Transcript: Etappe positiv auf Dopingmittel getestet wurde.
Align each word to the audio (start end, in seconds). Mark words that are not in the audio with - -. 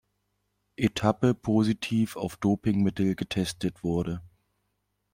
Etappe 0.77 1.35
positiv 1.35 2.15
auf 2.15 2.35
Dopingmittel 2.37 3.13
getestet 3.13 3.83
wurde. 3.83 4.19